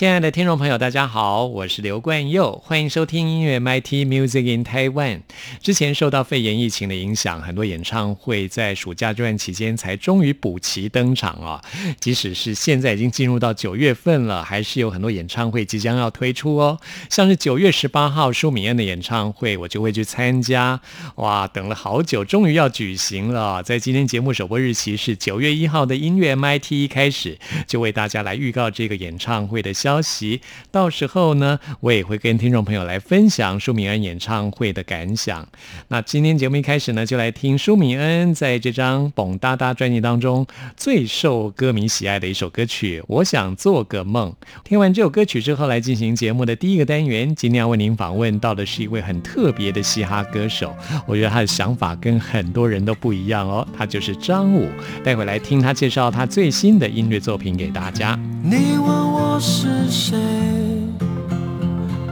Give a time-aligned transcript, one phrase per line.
[0.00, 5.20] 亲爱的听众朋友，大家好，我是刘冠佑，欢迎收听音乐 MIT Music in Taiwan。
[5.60, 11.62] 之前受到肺炎疫情的影响，很多演唱会在暑假这段期间才终于补齐登场啊。
[12.00, 16.80] 即使是现在已经进入到九月份了，还是有很多演唱会即将要推出哦。
[17.10, 20.80] 像是九月十八号舒敏恩的演唱会，我就会去参加。
[21.16, 23.62] 哇，等了好久，终于要举行了。
[23.62, 29.89] 在今天节目首播日期是九月一号的音乐 MIT 一开始，就为大家来预告这个演唱会的消。
[29.90, 35.48] 消息，到时候呢，我也会跟听众朋友来分享舒敏恩演唱会的感想。
[35.88, 44.30] 那今天节目一开始呢，就来听舒敏恩在这张《蹦哒哒》专辑当中最受歌迷喜爱的一首歌曲《我想做个梦》。
[44.62, 47.34] 听完这首歌曲之后，来进行节目的第一个单元。
[47.34, 50.72] 今天要为您访问到的是一位很特别的嘻哈歌手，
[51.04, 53.66] 我觉得他的想法跟很多人都不一样哦。
[53.76, 54.68] 他就是张武，
[55.02, 58.16] 待会来听他介绍他最新的音乐作品给大家。
[58.42, 59.68] 你问我是。
[59.90, 60.16] 谁？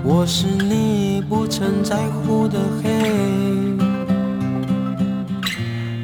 [0.02, 2.90] 我是你不曾在乎的黑，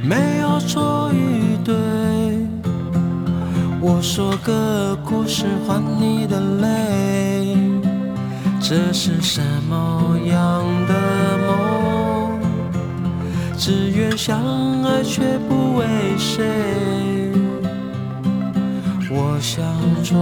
[0.03, 1.75] 没有错与对。
[3.81, 7.57] 我说个故事换你的泪，
[8.61, 10.95] 这是什么样的
[11.47, 12.39] 梦？
[13.57, 14.41] 只愿相
[14.85, 17.34] 爱却不为谁。
[19.17, 19.65] 我想
[20.03, 20.19] 做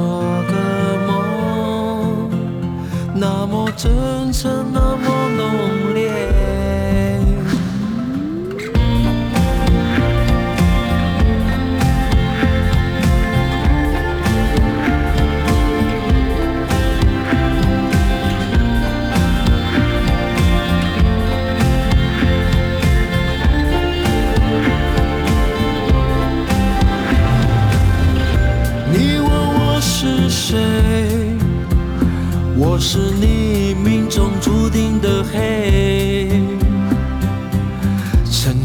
[0.51, 0.55] 个
[1.07, 2.29] 梦。
[3.15, 5.41] 那么真诚，那么浓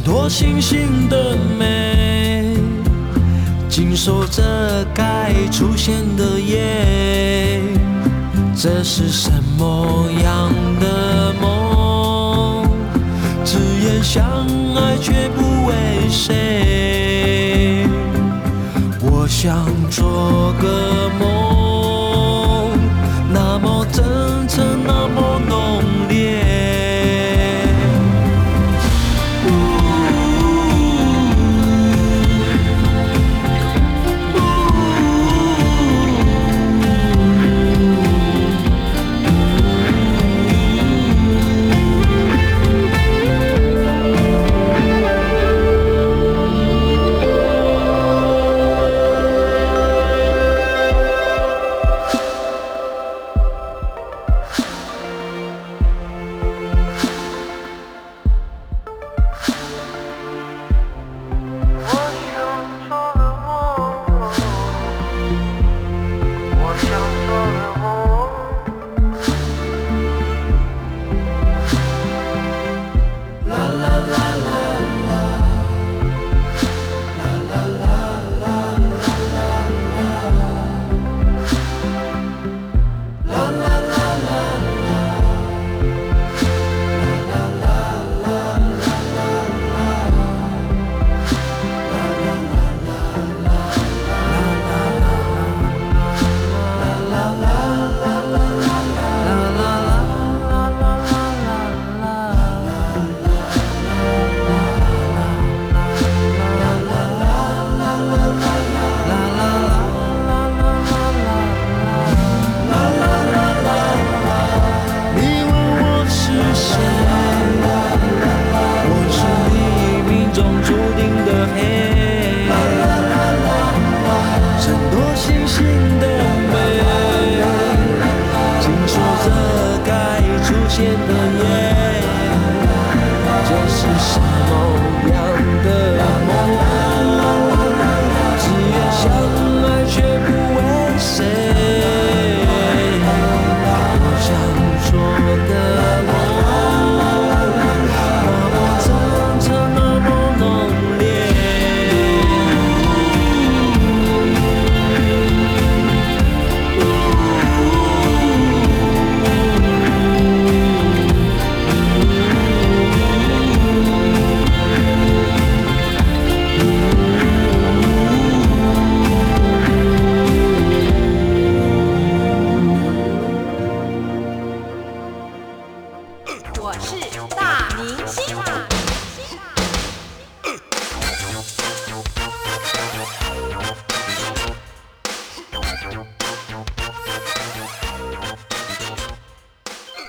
[0.08, 2.56] 多星星的美，
[3.68, 7.62] 紧守着该出现的夜。
[8.56, 12.66] 这是什么样的梦？
[13.44, 14.24] 只言相
[14.78, 15.74] 爱却不为
[16.10, 17.86] 谁。
[19.02, 21.57] 我想做个梦。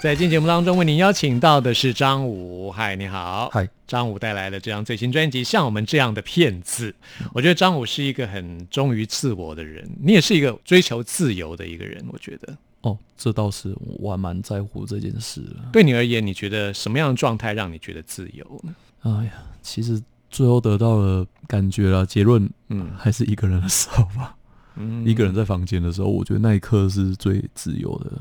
[0.08, 2.72] 在今天节目当中，为您邀请到的是张武。
[2.72, 3.50] 嗨，你好。
[3.52, 6.90] 嗨，张武带来了这张最新专辑《像我们这样的骗子》。
[7.34, 12.02] 我觉得张武是一个很忠于自我的人，你也是一个追求自由的一个人。
[12.10, 15.56] 我觉得，哦，这倒是我还蛮在乎这件事的。
[15.74, 18.74] 对你而言，你觉得什么样的状态让你觉得自由呢？
[19.02, 24.34] 哎呀，其实最后得到了感觉了，结论，嗯嗯，还是一个人的时候吧。
[24.76, 28.12] 嗯一个人在房间的时候，我觉得那一刻是最自由的。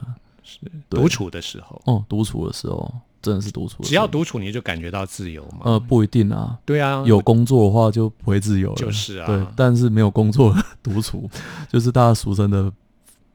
[0.47, 0.59] 是
[0.89, 2.91] 独处的时候，哦，独处的时候
[3.21, 5.59] 真的是独处的时候，只要独处你就感觉到自由嘛。
[5.65, 8.75] 呃不一定啊，对啊，有工作的话就不会自由了。
[8.75, 11.29] 就是啊对，但是没有工作独处，
[11.69, 12.71] 就是大家俗称的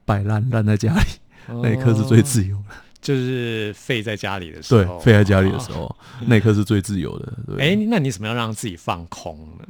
[0.03, 1.05] 摆烂，烂在家里，
[1.61, 2.73] 那一刻是最自由的。
[2.73, 5.93] 哦就是废在家里的时候对废，，在家里的时候，
[6.25, 7.33] 那一刻是最自由的。
[7.45, 9.67] 对，哎、那你怎么样让自己放空呢？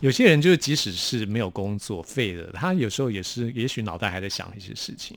[0.00, 5.16] 有些人就是即使是没有工作废了，他有时候也是，也许脑袋还在想一些事情。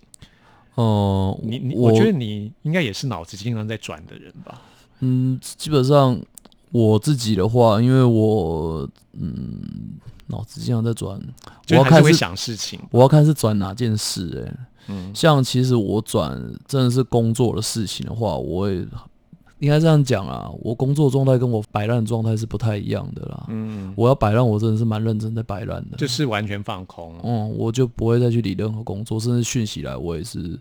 [0.77, 4.61] 哦，你你，我我觉得你应该也是脑子经常在转的人吧？
[4.99, 6.19] 嗯，基本上
[6.71, 9.59] 我自己的话，因为我嗯
[10.27, 11.19] 脑子经常在转，
[11.69, 12.79] 我要看是想事情。
[12.91, 14.57] 我要看是转哪件事、欸。
[14.89, 18.85] 嗯像其实我转真的是工作的事情的话，我也
[19.59, 23.45] 应该这样讲啊，我工作状态跟我摆烂的状态是不太一样的啦。
[23.49, 25.97] 嗯，我要摆烂，我真的是蛮认真在摆烂的。
[25.97, 27.15] 就是完全放空。
[27.23, 30.59] 嗯，我就不会再去理任何工作，甚至讯息来，我也是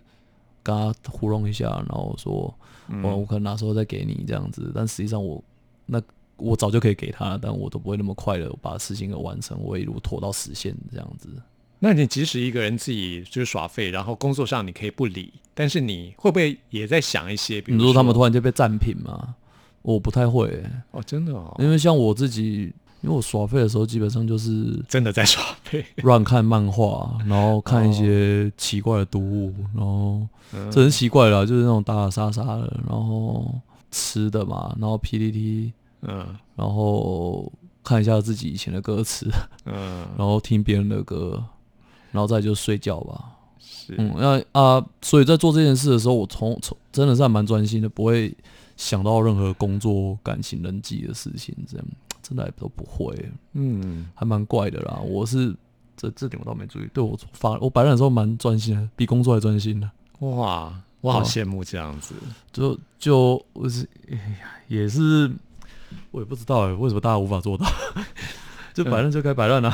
[0.63, 2.53] 跟他糊弄一下，然后说，
[2.87, 5.43] 嗯我我可能哪时候再给你这样子，但实际上我
[5.85, 6.01] 那
[6.37, 11.29] 我早就可以给他了，但我都不会那么快的把事情给完成，我一路拖到实现这样子。
[11.79, 17.61] 那你即使一个人自己就是耍废，然后工作上你可以不理，但是你会不会也在想一些？
[17.61, 19.35] 比如你说他们突然就被占品吗？
[19.83, 25.85] 我不太会欸、哦，真的哦，因为像我自己，因为我耍废的时候基本上就是真的在耍废。
[25.97, 33.49] 乱看漫画，然后看一些奇怪的读物，然后嗯这很奇怪了，就是那种打打杀杀的，然后
[33.91, 35.71] 吃的嘛，然后 PPT，
[36.01, 36.25] 嗯
[36.55, 37.49] 然后
[37.81, 39.29] 看一下自己以前的歌词，
[39.65, 41.41] 嗯，然后听别人的歌，
[42.17, 43.25] 然后再就睡觉吧。
[43.59, 48.35] 是嗯，那啊，所以在做这件事的时候，我从从真的是还蛮专心的，不会
[48.75, 51.85] 想到任何工作、感情、人际的事情，这样
[52.23, 53.15] 真的还都不会，
[53.53, 54.99] 嗯，还蛮怪的啦。
[55.05, 55.55] 我是
[55.95, 59.87] 这这点我倒没注意，对我发我摆烂的时候蛮专心的，比工作还专心的。
[60.19, 62.15] 哇，我好哦羡慕这样子。
[62.51, 65.31] 就就我是哎呀，也是
[66.11, 67.65] 我也不知道哎，为什么大家无法做到？
[68.73, 69.73] 就摆烂就该摆烂啊！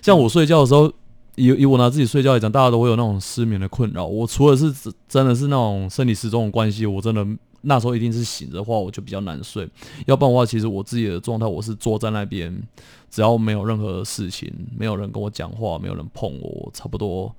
[0.00, 0.92] 像我睡觉的时候，
[1.36, 4.06] 以以我拿自己睡觉来讲，大家都会有那种失眠的困扰。
[4.06, 7.26] 我除了是真真的是那种生理时钟的关系，我真的
[7.62, 9.68] 那时候一定是醒着的话，我就比较难睡。
[10.06, 12.54] 要不然的话，其实我自己的状态，我是坐在那边，
[13.10, 17.34] 只要没有任何事情，没有人跟我讲话，没有人碰我，我差不多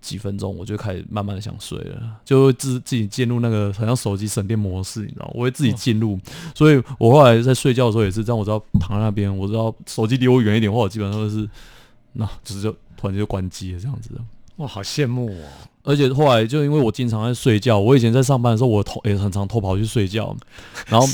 [0.00, 6.18] 几分钟我就开始慢慢的想睡了，就会自自己进入那个好像手机省电模式，你知道，我会自己进入，
[6.54, 11.48] 所以我后来在睡觉的时候也是这样，我只要躺在那边，我只要手机离我远一点，或者基本上都是
[12.14, 14.10] 那就是就突然就关机了这样子。
[14.56, 15.44] 哇，好羡慕哦。
[15.82, 20.36] 而且后来就因为我经常在睡觉，我以前在上班的时候，我偷也很常偷跑去睡觉，
[20.86, 21.04] 然后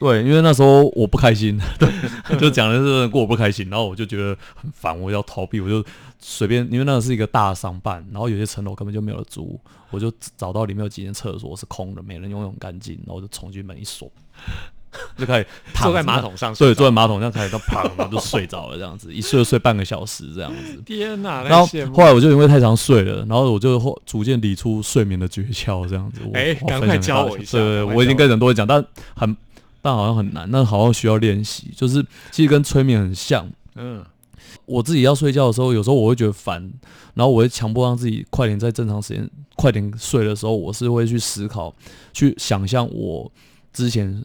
[0.00, 1.90] 对，因为那时候我不开心，对，
[2.40, 5.84] 就讲的是过我不开心，然后我就觉得很烦，我要逃避，我就
[6.18, 14.10] 随便，因为那个是一个大商办，然后有些层楼根本就没有人租，我就找到里面有几间厕所是空的，没人用，用很干净，然后我就冲进门一锁，
[15.18, 20.80] 就可以躺坐在马桶上睡对，坐在马桶上开始到啪，然后就睡着了，这样子，一睡就睡半个小时这样子。
[20.86, 26.20] 天哪，然后后来我就因为太常睡了，然后我就后逐渐理出睡眠的诀窍，这样子。
[26.24, 28.84] 我哎赶快教我一下对对，我已经跟很多人讲，但
[29.14, 29.36] 很
[29.82, 31.70] 但好像很难，那好像需要练习。
[31.76, 34.04] 就是其实跟催眠很像，嗯
[34.66, 36.72] 我自己要睡觉的时候，有时候我会觉得烦，
[37.12, 41.74] 然后我会强迫让自己快点在正常时间快点睡的时候，我是会去思考，
[42.14, 43.30] 去想象我
[43.74, 44.24] 之前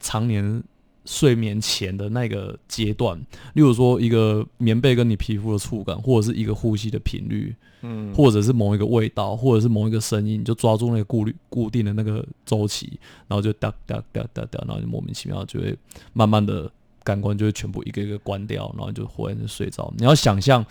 [0.00, 0.62] 常年
[1.04, 3.18] 睡眠前的那个阶段，
[3.54, 15.76] 例如说一个棉被跟你皮肤的触感，或者是一个呼吸的频率，嗯，或者是某一个味道，或者是某一个声音，你就抓住那个固律固定的那个周期，然后就哒哒哒哒哒，然后就莫名其妙就会
[16.12, 16.70] 慢慢的
[17.02, 19.92] 感官就会全部一个一个关掉，然后就忽然就睡着。
[19.96, 20.64] 你要想象，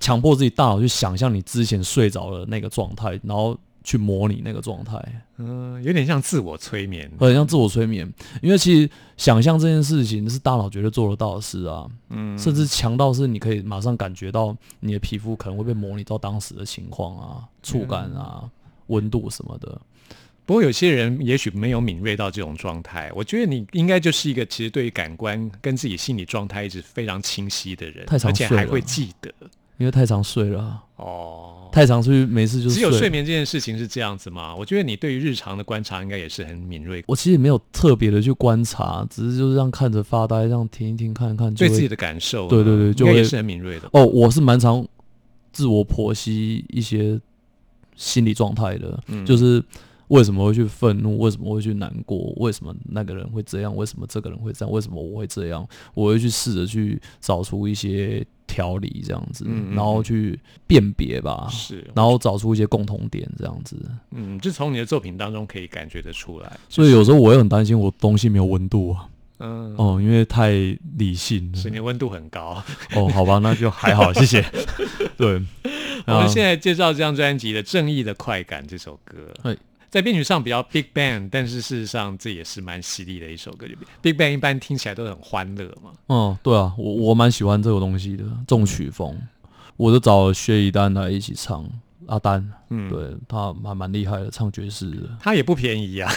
[0.00, 3.56] 强迫自己大脑去想象你之前睡着的那个状态，然后
[3.86, 5.00] 去模拟那个状态，
[5.38, 7.08] 嗯，有点像自我催眠。
[7.20, 8.12] 很像自我催眠。
[8.42, 18.42] 因为其实想象这件事情是大脑绝对做得到的事啊，嗯，甚至强到是你可以马上感觉到你的皮肤可能会被模拟到当时的情况啊、触感啊、
[18.88, 19.80] 温度什么的。
[20.44, 29.32] 不过有些人也许没有敏锐到这种状态，我觉得你应该就是一个其实对于感官跟自己心理状态一直非常清晰的人，太常睡了而且还会记得。
[29.78, 33.10] 因为太常睡了啊，哦，太常去没事就是只有睡。
[33.10, 34.54] 眠这件事情是这样子吗？
[34.54, 43.88] 我觉得你对于日常的观察应该也是很敏锐，我其实也没有特别的去观察，只是就是这样看着发呆，这样听一听看一看，对自己的感受呢，对对对就也是很敏锐的。
[43.92, 44.86] 哦，我是蛮常
[45.52, 47.20] 自我剖析一些
[47.94, 49.62] 心理状态的，嗯就是
[50.08, 63.76] 为什么会去愤怒，为什么会去难过，为什么那个人会这样，为什么这个人会这样，为什么我会这样，我会去试着去找出一些条理，这样子，嗯嗯然后去辨别吧，是，然后找出一些共同点，这样子。
[64.12, 66.58] 嗯，就从你的作品当中可以感觉得出来。
[66.68, 70.50] 所以有时候我也很担心我东西没有温度啊，嗯，哦，因为太
[70.96, 71.74] 理性了所以。
[71.74, 72.62] 你温度很高。
[72.94, 74.44] 哦，好吧，那就还好，谢谢。
[75.18, 75.36] 对，
[76.04, 79.58] 啊我们现在介绍这张专辑的《正义的快感》这首歌对，
[79.96, 83.66] 在编曲上比较 Big Bang，但是事实上这也是蛮犀利的一首歌。
[84.02, 89.16] Big Bang 一般听起来都很欢乐嘛，嗯，对啊，我我蛮喜欢这个东西的，重曲风，
[89.78, 91.64] 我就找薛一丹来一起唱。
[92.06, 95.08] 阿丹，嗯，对他还蛮厉害的，唱爵士的。
[95.20, 96.10] 他也不便宜啊。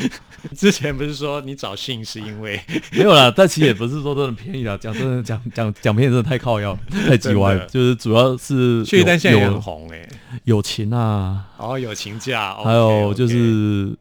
[0.56, 2.60] 之前不是说你找信是因为
[2.92, 10.08] 没有啦，但其实也不是说真的便宜啦，讲真的讲讲讲便宜真的太靠腰，太叽歪了，就是主要是薛一丹现在也有很红哎、
[10.44, 13.96] 友情啊，哦，友情价，还有就是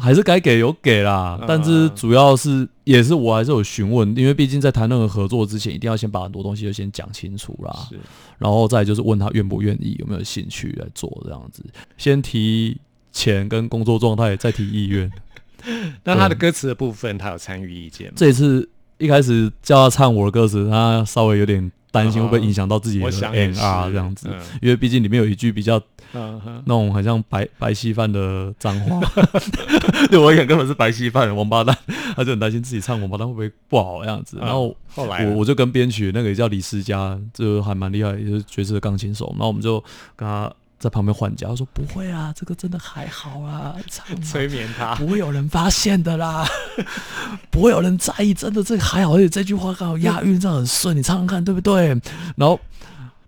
[0.00, 1.44] 还是该给有给啦，嗯。
[1.46, 7.98] 但是主要是也是我还是有询问，因为毕竟在谈任何合作之前，一定要先把很多东西就先讲清楚啦，是。
[8.38, 11.62] 然后再就是问他愿不愿意，有没有兴趣来做这样子，
[11.98, 12.80] 先提
[13.12, 15.10] 钱跟工作状态，再提意愿。
[16.04, 18.14] 那他的歌词的部分，他有参与意见吗？
[18.16, 18.66] 这一次
[19.00, 25.80] 一开始叫他唱我的歌词，他稍微有点担心会不会影响到自己的我想也 N 是 R 这样子，嗯因为毕竟里面有一句比较
[26.12, 29.00] 那种很像白白稀饭的脏话，
[30.10, 31.76] 对我讲根本是白稀饭王八蛋，
[32.14, 39.82] 他就很担心自己唱王八蛋会不会不好这样子，嗯然后后来我我就跟编曲那个也叫李思佳，就还蛮厉害，也是爵士的钢琴手，然后我们就
[40.14, 46.44] 跟他在旁边换假，他说不会啊，这个真的还好啊，唱催眠他，不会有人发现的啦，
[47.52, 51.88] 不会有人在意，真的这个还好，而且这句话刚好押韵，这样很顺，你唱唱看，对不对？
[52.34, 52.58] 然后，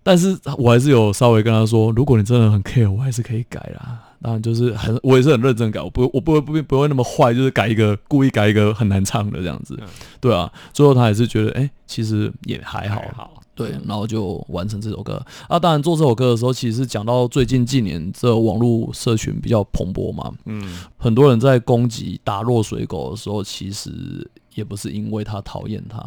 [0.01, 3.99] 但是我还是有稍微跟他说，如果你真的很 care，我还是可以改啦。
[4.23, 9.87] 当然就是很，我也是很认真改，我不我不会不会不会那么坏，就是改一个故意改一个很难唱的这样子嗯，
[10.21, 10.49] 对啊。
[10.71, 15.23] 最后他还是觉得，哎、其实也还好还，好，对，然后就完成这首歌。
[15.47, 15.59] 啊。
[15.59, 25.99] 当然做这首歌的时候，其实是讲到最近近年这网络社群比较蓬勃嘛，嗯，很多人在攻击打落水狗的时候，其实也不是因为他讨厌他，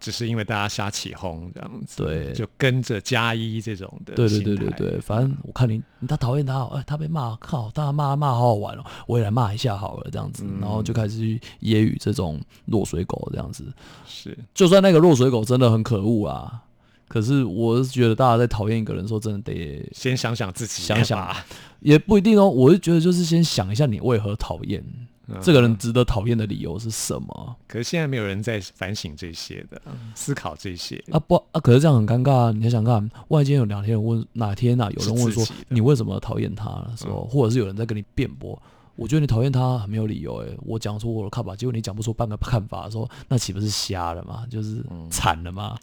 [0.00, 2.32] 只是因为大家瞎起哄这样子，对。
[2.32, 10.60] 就跟着加一这种的，对对对对，对，反正我看你他讨厌他，哎，他被骂，靠，大家骂骂好好玩哦，我也来骂一下好了，这样子，嗯。
[10.60, 13.72] 然后就开始去揶揄这种落水狗这样子。
[14.06, 16.62] 是，就算那个落水狗真的很可恶啊，
[17.08, 21.34] 可是我是觉得大家在讨厌一个人的时候，真的得先想想自己，想想
[21.80, 22.48] 也不一定哦。
[22.48, 24.82] 我是觉得就是先想一下你为何讨厌
[25.26, 27.56] 嗯这个人，值得讨厌的理由是什么。
[27.66, 29.80] 可是现在没有人在反省这些的，
[30.14, 32.50] 思考这些，啊不啊，可是这样很尴尬啊！
[32.50, 38.60] 你想想看，万一今天有两天问哪天啊，有人问说你为什么讨厌他的时候，或者是有人在跟你辩驳，
[38.96, 44.44] 我觉得你讨厌他很没有理由诶、我讲出我的看法，结果你讲不出半个看法的时候，那岂不是瞎了吗？
[44.50, 45.74] 就是嗯惨了吗？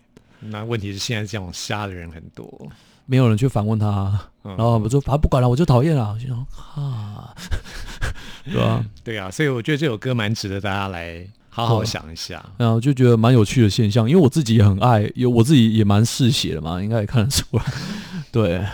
[0.41, 2.69] 那问题是现在这种瞎的人很多，
[3.05, 6.13] 没有人去反问他，嗯然后我就反正不管了，我就讨厌了。
[6.13, 6.37] 我就想
[6.75, 7.33] 啊，
[8.45, 12.43] 对啊、 对啊，所以我觉得这首歌蛮值得大家来好好想一下。
[12.57, 17.63] 然后就觉得蛮有趣的现象，因为我自己也很爱，有我自己也蛮嗜血的嘛，应该也看得出来。
[18.31, 18.65] 对，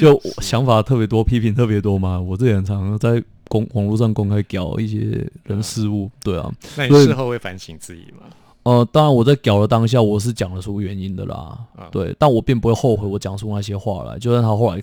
[0.00, 2.18] 就我想法特别多，批评特别多嘛。
[2.18, 8.26] 我这也很常在公网络上公开搞一些人事物，对啊，那你事后会反省自己吗？
[8.66, 14.82] 呃，当然我在屌的当下，我是讲得出原因的啦，啊对，但我并不会后悔我讲出那些话来，就算他后来，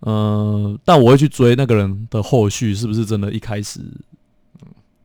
[0.00, 3.80] 嗯、但我会去追那个人的后续，是不是真的一开始，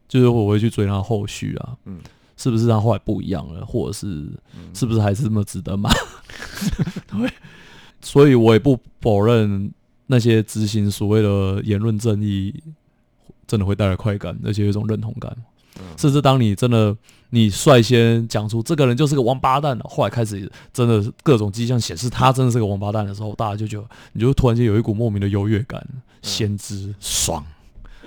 [0.06, 1.98] 就是我会去追他后续啊，嗯
[2.36, 4.28] 是不是他后来不一样了，或者是
[4.74, 5.90] 是不是还是这么值得买？
[7.08, 7.32] 对，
[8.02, 9.72] 所以我也不否认
[10.08, 12.54] 那些执行所谓的言论正义，
[13.48, 15.34] 真的会带来快感，而且有一种认同感。
[15.98, 16.96] 甚至当你真的
[17.32, 25.86] 你率先讲出这个人就是个王八蛋，后来开始真的各种迹象显示他真的是个王八蛋的时候，大家就觉得你就突然间有一股莫名的优越感，
[26.22, 27.44] 先知爽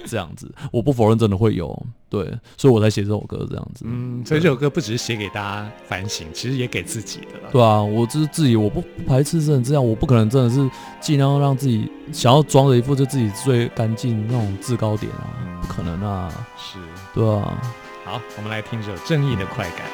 [0.06, 0.52] 这样子。
[0.72, 2.24] 我不否认真的会有，对，
[2.56, 3.84] 所以我才写这首歌这样子。
[3.86, 7.50] 嗯，所以这首歌不只是写给大家反省，其实也给自己的了。
[7.52, 15.28] 对啊，我就是自己，我不不排斥真的这样，我不可能真的是尽量让自己想要装着一副就自己最干净那种制高点啊，
[15.62, 16.78] 不可能啊，是，
[17.14, 17.60] 对啊。
[18.04, 19.86] 好，我们来听这首《正义的快感》。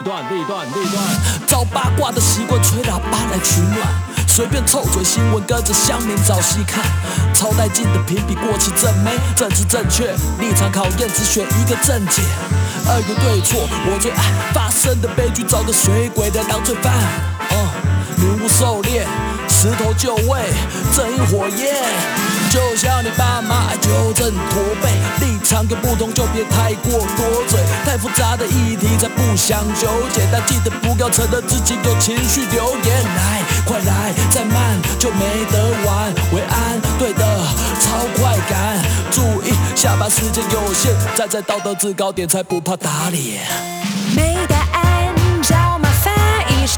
[0.00, 1.04] 一段另一段另一段，
[1.48, 3.76] 照八卦的习惯吹喇叭来取暖，
[4.38, 6.84] 随便凑嘴新闻跟着乡民找戏看，
[7.34, 12.22] 超带劲的评比过气正妹，政治正确立场考验只选一个正解，
[12.86, 14.22] 二个对错我最爱
[14.54, 16.94] 发生的悲剧，找个水鬼来当罪犯，
[17.50, 17.68] 哦，
[18.16, 19.04] 女巫狩猎，
[19.48, 20.44] 石头就位，
[20.94, 22.37] 正义火焰。
[22.50, 24.88] 就像你爸妈爱纠正驼背，
[25.20, 33.04] 立场跟不同就别太过多嘴，太复杂的议题才不想纠结，但记得不要承认自己有情绪留言。
[33.04, 34.56] 来，快来，再慢
[34.98, 36.12] 就没得玩。
[36.32, 37.24] 为安，对的，
[37.80, 38.82] 超快感。
[39.10, 43.46] 注意，下班时间有限，站在道德制高点才不怕打脸。
[44.16, 46.14] 没答案找麻烦，
[46.50, 46.76] 一时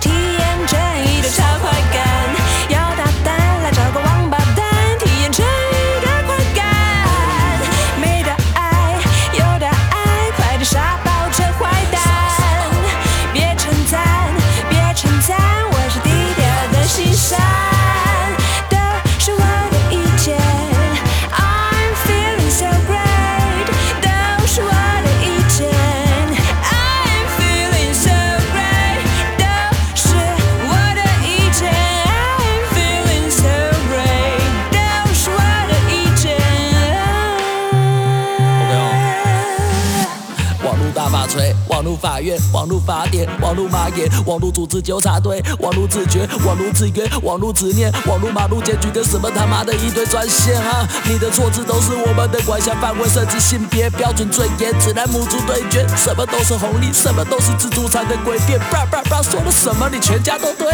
[42.53, 50.87] 网络法典，网络马眼，网络组织纠察队，网络自觉，网络制约，网络执念，网络马路检举跟什么他妈的一堆专线啊！
[51.05, 60.69] 你的错字都是我们的管辖范围，甚至性别标准最严，指南母猪对决，什么都是红利，什么都是自助餐的诡辩，叭叭叭说了什么你全家都对。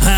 [0.00, 0.10] 哈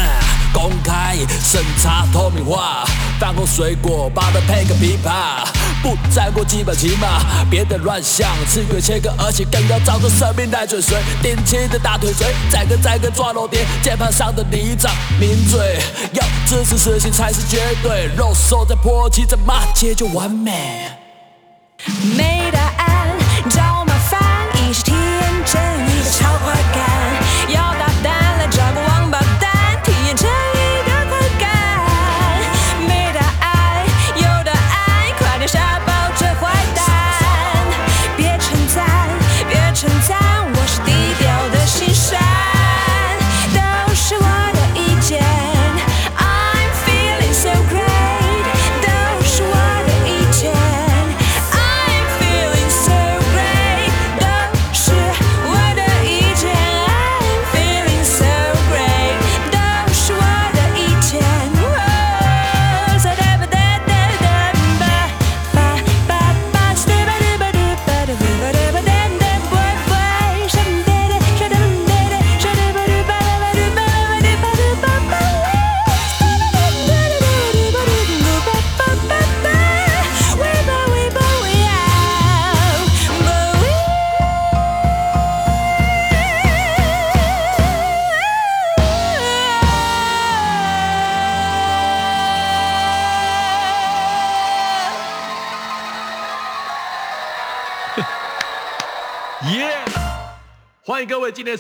[0.53, 2.85] 公开审查透明化，
[3.21, 5.45] 饭后水果把它配个琵琶，
[5.87, 15.79] 不再过基本起码，别的乱想，吃个切割，而且更要照着生命来追随，顶起的大腿锤，再跟再跟抓漏点，键盘上的泥掌抿嘴，
[16.13, 20.91] 要支持死刑才是绝对，肉手在泼骑，在骂街就完美。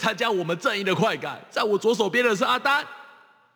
[0.06, 2.84] 参加我们正义的快感，在我左手边的是阿丹，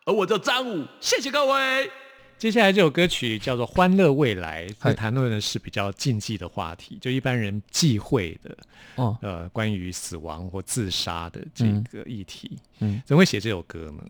[0.03, 1.89] 而我叫张武，谢谢各位。
[2.37, 8.53] 接下来这首歌曲叫做《欢乐未来》，嗨它谈论的是比较禁忌的话题，就一般人忌讳的，
[8.97, 12.59] 哦，呃，关于死亡或自杀的这个议题。
[12.79, 14.03] 嗯怎么会写这首歌呢？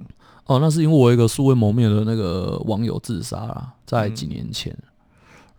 [0.45, 4.75] 哦，那是因为我有一个素未谋面的那个网友自杀了，在几年前，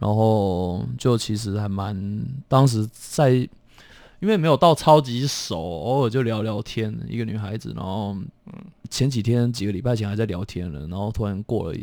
[0.00, 3.48] 然后就其实还蛮当时在，
[4.22, 8.16] 因为没有到超级熟，偶尔就聊聊天，一个女孩子，然后
[8.88, 11.78] 前几天几个礼拜前还在聊天了，然后突然过了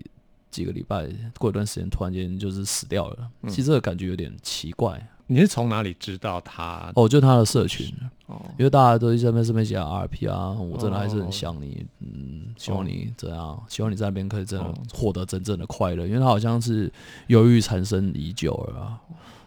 [0.49, 1.06] 几个礼拜，
[1.38, 5.06] 过一段时间突然间就是死掉了，其实这个感觉有点奇怪。
[5.28, 6.91] 你是从哪里知道他？
[6.95, 7.93] 哦，就他的社群，
[8.28, 16.89] 哦，因为大家都一直在那边上面写 RP 啊，我真的还是很想你，嗯，希望你这样，希望你在那边可以真的哦获得真正的快乐，因为他好像是
[17.28, 18.99] 忧郁缠身已久了啊。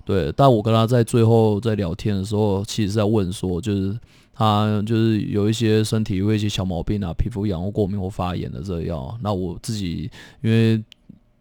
[0.05, 3.99] 对，但我跟他在最后在聊天的时候，其实在问说，就是
[4.35, 9.17] 他就是有一些身体有一些小毛病啊，皮肤痒或过敏或发炎的这个药。
[9.23, 10.11] 那我自己
[10.41, 10.83] 因为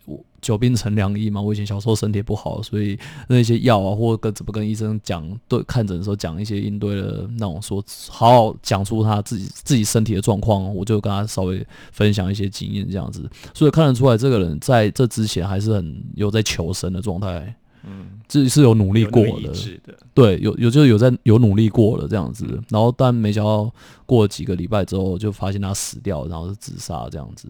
[0.06, 2.97] 我久病成良医嘛，我以前小时候身体不好，所以
[3.28, 19.32] 那些药啊，或跟怎么跟医生讲，对看诊的时候讲一些应对的那种说，好好讲出他自己自己身体的状况，我就跟他稍微分享一些经验这样子，所以看得出来这个人在这之前还是很有在求生的状态，嗯，这是有努力过的。
[19.32, 23.72] 意，志的，对，有有就是有在有努力过了这样子，然后但没想到
[24.06, 27.48] 过了几个礼拜之后，就发现他死掉，然后是自杀这样子，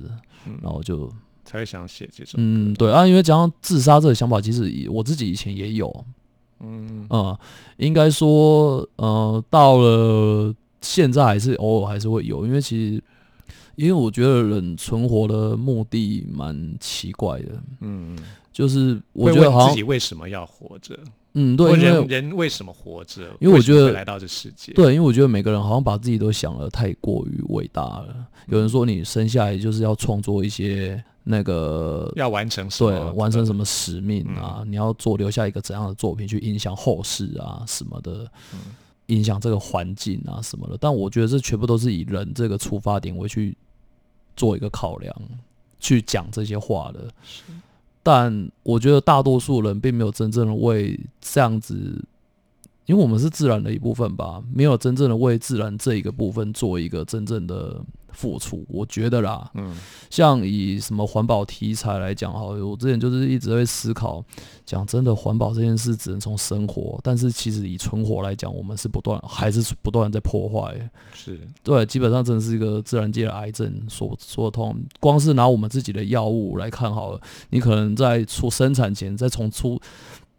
[0.62, 1.12] 然后就
[1.44, 2.36] 才会想写这首。
[2.38, 6.06] 嗯，对啊，因为讲到自杀这个想法，其实以我自己以前也有，
[6.62, 7.38] 嗯，呃，
[7.78, 13.04] 应该说，呃，到了现在还是偶尔还是会有，因为其实，
[13.76, 18.18] 因为我觉得人存活的目的蛮奇怪的，嗯，
[18.52, 20.98] 就是我觉得好像自己，为什么要活着？
[21.34, 23.24] 嗯，对，因人为人为什么活着？
[23.40, 28.28] 因为我觉得来到这世界，对，因为我觉得每个人好像把自己都想的太过于伟大了。
[28.48, 33.00] 有人说你生下来就是要创作一些那个要完成什对？
[33.12, 34.62] 完成什么使命啊？
[34.68, 38.30] 你要做留下一个怎样的作品去影响后世啊什么的，
[39.06, 40.78] 影响这个环境啊什么的。
[40.78, 43.56] 但我觉得这全部都是以人这个出发点为去
[44.36, 45.16] 做一个考量，
[45.80, 47.08] 去讲这些话的。
[48.04, 52.04] 但我觉得大多数人并没有真正的为这样子，
[52.86, 57.80] 因为我们是自然的一部分吧，没有真正的为自然这一个部分做一个真正的
[58.14, 58.66] 付出。
[58.68, 59.76] 我觉得啦，嗯，
[60.10, 64.24] 像以什么环保题材来讲，哈，我之前就是一直会思考，
[64.66, 70.90] 讲真的，环保这件事只能从生活，但是其实以存活来讲，我们是不断还是不断在破坏。
[71.14, 74.76] 是对，基本上真的是一个自然界的癌症说说得通。
[75.00, 79.80] 光是拿我们自己的药物来看好了，你可能在出生产前，再从出，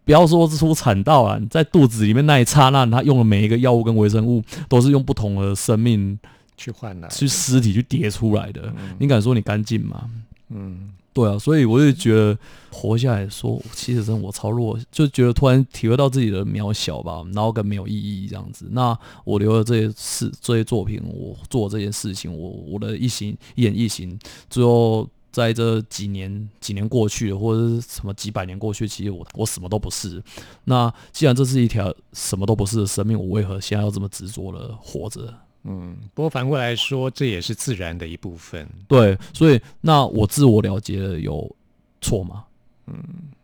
[0.04, 6.18] 不要说是出产道啊，在肚子里面那一刹那，他用的每一个药物跟微生物，都是用不同的生命
[6.62, 8.72] 去换来的，去尸体去叠出来的。
[8.98, 10.08] 你敢说你干净吗？
[10.54, 12.38] 嗯，对啊，所以我就觉得
[12.70, 18.66] 活下来说，其实真的我超弱，就觉得突然体会到自己的渺小吧，然后跟没有意义这样子。
[18.70, 24.18] 那我留了这些事、这些作品，我做这件事情，我我的一行一言一行，
[24.50, 30.22] 最后在这几年几年过去了，或者是什么几百年过去，其实我我什么都不是。
[30.64, 35.32] 那既然这是一条什么都不是的生命，我为何现在要这么执着的活着？
[35.64, 41.54] 嗯，不过反过来说，这也是自然的一部分，对，所以那我自我了结了有
[42.00, 42.44] 错吗？
[42.86, 42.96] 嗯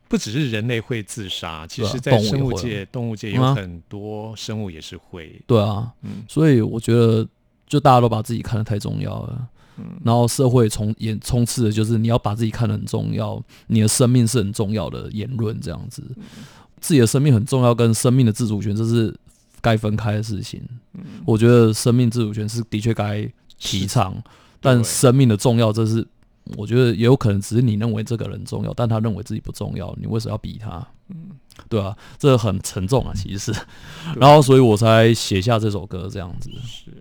[0.08, 6.24] 不只是人类会自杀，其实在生物界、动物界有很多生物也是会，对啊，嗯。
[6.26, 7.28] 所以我觉得
[7.66, 9.84] 就大家都把自己看得太重要了，嗯。
[10.02, 16.02] 然后社会充也充斥的就是你要把自己看得很重要，你的生命是很重要的言论这样子，
[16.80, 19.14] 自己的生命很重要，跟生命的自主权这是
[19.60, 20.62] 该分开的事情。
[21.24, 24.14] 我觉得生命自主权是的确该提倡，
[24.60, 26.06] 但生命的重要这是。
[26.56, 30.82] 我觉得也有可能只是你认为这个人重要，但他认为自己不重要，你为什么要逼他？
[31.10, 31.28] 嗯，
[31.68, 33.60] 对啊，这很沉重啊，其实 是。
[34.16, 36.50] 然后，所以我才写下这首歌这样子。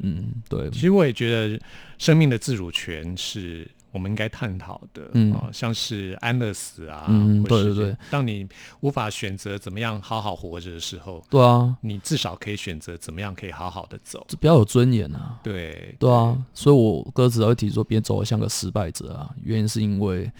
[0.01, 1.57] 嗯，对，其实我也觉得
[1.97, 5.33] 生命的自主权是我们应该探讨的，嗯。
[5.33, 8.47] 啊，像是安乐死啊，嗯对对对，当你
[8.81, 15.39] 无法选择怎么样好好活着的时候，对啊，你至少可以选择怎么样可以好好的走，这比较有尊严啊。
[15.43, 20.31] 对，对啊，所以我歌词才会提说别走得像个失败者啊，原因是因为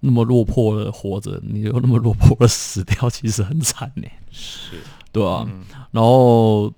[0.00, 4.76] 那么落魄的活着，你又那么落魄的死掉，其实很惨呢、是，
[5.10, 5.48] 对啊，
[5.90, 6.72] 然后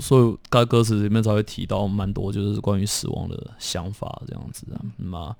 [0.00, 5.36] 所以该歌词里面才会提到蛮多，就是关于死亡的想法这样子啊，嗯啊，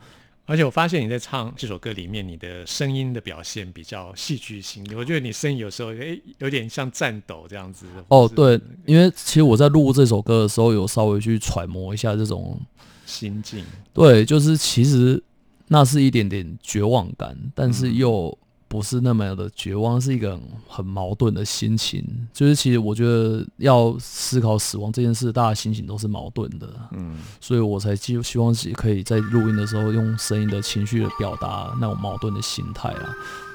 [0.47, 7.87] 而且我发现你在唱这首歌里面，你的声音的表现比较戏剧性，我觉得你声音有时候诶有点像颤抖这样子。
[8.09, 12.59] 哦对，因为其实我在录这首歌的时候，有稍微去揣摩一下这种
[13.05, 15.23] 心境，对，就是其实
[15.67, 18.37] 那是一点点绝望感，但是又
[18.69, 22.05] 不是那么的绝望，是一个很很矛盾的心情。
[22.33, 33.09] 就是其实我觉得要思考死亡这件事，大家心情都是矛盾的，嗯，所以我才希希望是可以在录音的时候用声音的情绪的表达那种矛盾的心态啊。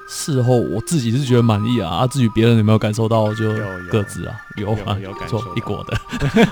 [0.06, 3.50] 事后我自己是觉得满意啊，啊，至于别人有没有感受到，就
[3.90, 5.96] 各自啊，有啊，有有感受一国的，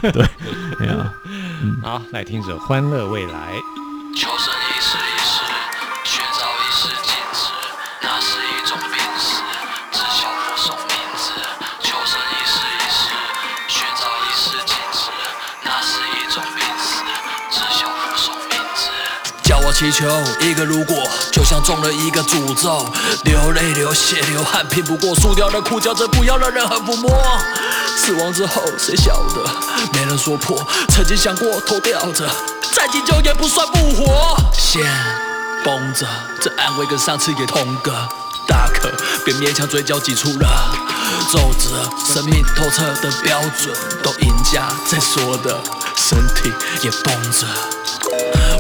[0.11, 0.27] 对，
[0.79, 1.13] 对啊，
[1.83, 3.55] 好，来听着《欢乐未来》。
[19.73, 20.07] 祈求
[20.41, 22.87] 一个如果，就像中了一个诅咒，
[23.25, 27.11] 流泪流血流汗，拼不过输掉的苦叫着不要让任何抚摸。
[27.97, 29.45] 死亡之后谁晓得？
[29.93, 32.29] 没人说破，曾经想过头吊着，
[32.73, 34.37] 再急救也不算复活。
[34.53, 34.83] 线
[35.65, 36.07] 绷着，
[36.41, 37.93] 这安慰跟上次也同个。
[38.47, 38.91] 大可
[39.25, 40.75] 别勉强嘴角挤出了
[41.31, 45.59] 皱褶，生命透彻的标准都赢家在说的，
[45.97, 47.47] 身体也绷着。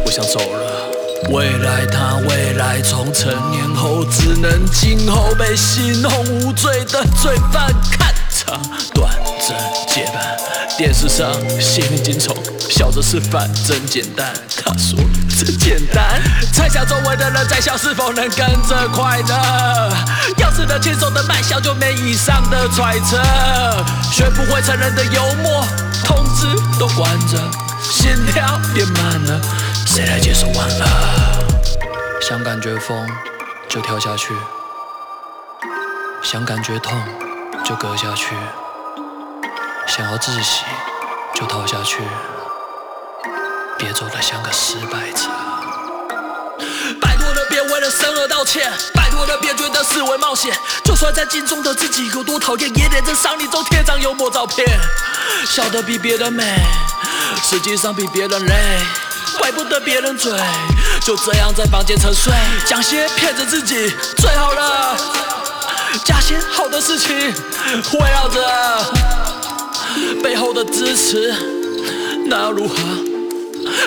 [0.05, 0.92] 我想走了。
[1.31, 8.61] 未来他未来从成年后只能今后被形容无罪的罪犯，看长
[8.93, 9.57] 短真
[9.89, 10.37] 接班。
[10.77, 12.37] 电视上幸运金虫
[12.69, 14.33] 笑着示范真简单，
[14.63, 14.99] 他说
[15.39, 16.21] 真简单。
[16.53, 19.97] 猜想周围的人在笑，是否能跟着快乐？
[20.39, 23.19] 要是能轻松的卖笑，就没以上的揣测。
[24.11, 25.65] 学不会成人的幽默，
[26.05, 26.47] 通知
[26.79, 27.39] 都关着，
[27.81, 29.41] 心跳变慢了，
[29.95, 30.87] 谁来接手完了？
[32.23, 33.07] 想感觉风
[33.69, 34.35] 就跳下去，
[36.23, 36.99] 想感觉痛
[37.63, 38.35] 就割下去，
[39.87, 40.65] 想要窒息
[41.35, 41.99] 就逃下去，
[43.77, 45.29] 别走得像个失败者。
[46.99, 48.73] 拜托了，别为了生而道歉。
[48.95, 50.57] 拜托了，别觉得视为冒险。
[50.83, 54.67] 就算在镜中的自己有多讨厌，也得在伤你中贴张幽默照片。
[55.45, 56.57] 笑得比别人美，
[57.43, 58.79] 实际上比别人累。
[59.39, 60.33] 怪不得别人嘴，
[61.05, 62.33] 就这样在房间沉睡，
[62.67, 64.97] 讲些骗着自己最好了，
[66.05, 68.93] 假些好的事情围绕着
[70.23, 71.35] 背后的支持，
[72.27, 72.77] 那又如何？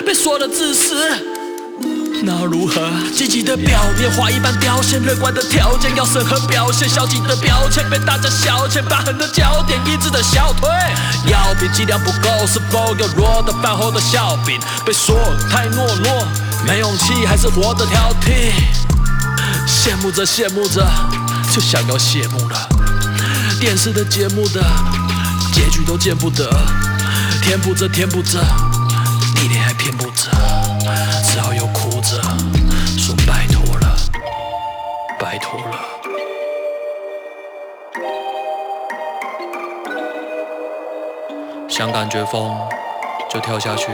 [0.04, 1.35] 被说的自私。
[2.22, 2.90] 那如何？
[3.14, 10.68] 积极的表面花一般凋谢，乐观的条件要审核表现，消极的标签被大家消遣，把狠的焦点一直的消退。
[11.30, 14.60] 药品剂量不够，是否有弱的饭后的笑柄？
[14.84, 15.16] 被说
[15.50, 16.26] 太懦弱，
[16.66, 18.52] 没勇气，还是活得挑剔？
[19.66, 20.86] 羡慕着羡慕着，
[21.52, 22.68] 就想要谢幕了。
[23.60, 24.62] 电视的节目的
[25.52, 26.48] 结局都见不得，
[27.42, 28.38] 填补着填补着，
[29.34, 30.30] 你脸还骗不着，
[31.24, 32.22] 只好又苦着
[32.96, 33.96] 说拜托了，
[35.18, 35.76] 拜托了。
[41.68, 42.56] 想感觉风
[43.28, 43.90] 就跳下去，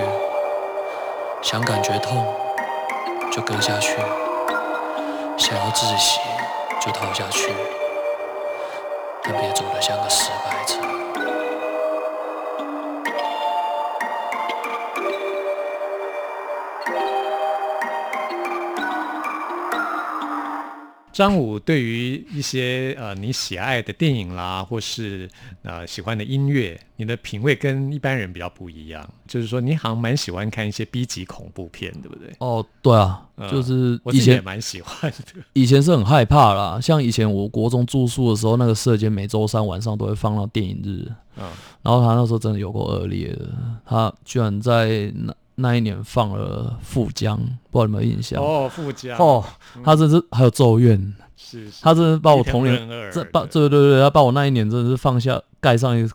[1.41, 2.23] 想感觉痛
[3.33, 3.97] 就割下去，
[5.39, 6.21] 想要窒息
[6.83, 7.51] 就逃下去，
[9.23, 10.92] 但别走得像个失败者。
[21.13, 25.29] 张武对于一些呃你喜爱的电影啦，或是
[25.63, 29.09] 呃喜欢的音乐，你的品味跟一般人比较不一样。
[29.27, 32.31] 就是说，你好像蛮喜欢看一些 B 级恐怖片，对不对？
[32.39, 35.43] 哦，对啊，嗯就是我以前己也蛮喜欢的。
[35.55, 41.45] 以前是很害怕啦，像以前我国中住宿的时候，那个社间每周三晚上都会放到电影日，嗯，
[41.83, 43.49] 然后他那时候真的有够恶劣的，
[43.87, 48.43] 他居然在那那一年放了《富江》，不知道有没有印象？
[48.43, 49.19] 哦，富江。
[49.19, 49.45] 哦，
[49.85, 50.99] 他真是还有《咒怨》，
[51.37, 51.83] 是是。
[51.83, 53.69] 他真是把我童年这把对。
[53.69, 56.15] 对对，他把我那一年真的是放下盖上一个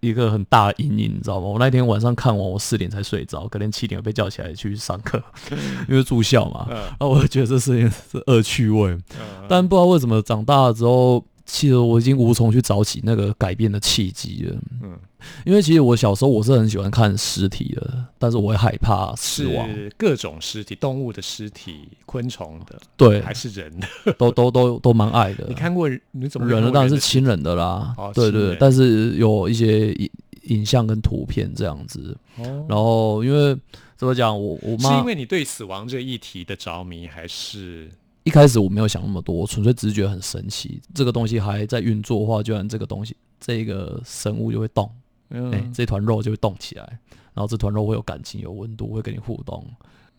[0.00, 1.46] 一个很大的阴影，你知道吗？
[1.46, 5.22] 我那天晚上看完，我四点才睡着，隔天七点被叫起来去上课，
[5.88, 6.66] 因为住校嘛。
[6.70, 6.76] 嗯。
[6.76, 9.46] 然后我就觉得这事情是恶趣味，嗯。
[9.48, 14.56] 但不知道为什么长大了之后，其实我已经无从去找起那个改变的契机了。
[14.82, 14.98] 嗯，
[15.44, 19.68] 因为其实我小时候我是很喜欢看尸体的，但是我会害怕死亡。
[19.74, 24.12] 是各种尸体，动物的尸体、昆虫的，对，还是人的？
[24.18, 25.46] 都都都都蛮爱的。
[25.48, 30.10] 你看过你怎么人的当然是亲人的啦，哦对对对，但是有一些影
[30.44, 32.16] 影像跟图片这样子。
[32.38, 33.56] 哦然后因为
[33.96, 37.90] 怎么讲，我我妈是因为你对死亡这议题的着迷，还是
[38.24, 44.90] 一开始我没有想那么多，我纯粹只是觉得很神奇，这个东西还在运作的话，居然这个东西这个生物就会动，
[45.30, 46.98] 嗯哎、这团肉就会动起来，
[47.34, 49.64] 然后这团肉会有感情、有温度，会跟你互动。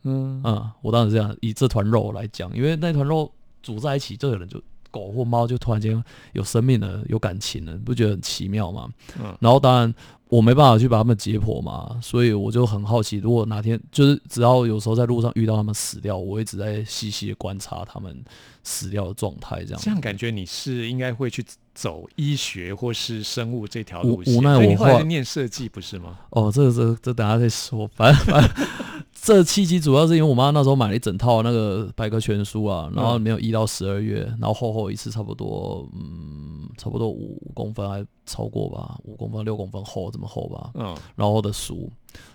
[0.04, 6.02] 嗯嗯，我当时这样以这团肉来讲，因为那团肉煮在一起，这个人就狗或猫就突然间
[6.34, 8.90] 有生命了，有感情了，你不觉得很奇妙吗？
[9.20, 9.94] 嗯然后当然
[10.30, 18.24] 我没办法去把它们解剖嘛，所以我就很好奇，如果哪天就是只要有时候在路上遇到它们死掉，我一直在细细的观察它们
[18.64, 21.44] 死掉的状态，这样这样感觉你是应该会去
[21.78, 26.18] 走医学或是生物这条路线，无奈我后后来念设计不是吗？
[26.32, 27.88] 哦，这这这等下再说。
[27.94, 28.68] 反正反正
[29.14, 41.92] 这契机主要是因为我妈那时候买了一整套那个百科全书啊，然后没有一到十二月，然后厚厚一次差不多嗯差不多五公分还超过吧，五公分六公分厚这么厚吧，嗯然后的书，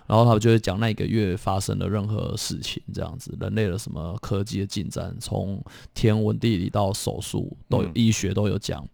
[0.07, 5.61] 然后他们就会讲那一个月发生的任何事情，这样子，人类的什么科技的进展，从
[5.93, 8.87] 天文地理到手术都有，嗯医学都有讲。